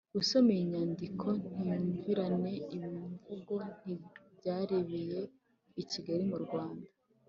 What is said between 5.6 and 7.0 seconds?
i kigali, mu rwanda.